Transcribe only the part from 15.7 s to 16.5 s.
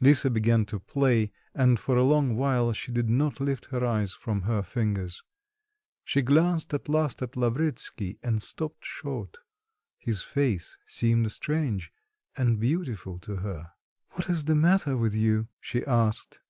asked.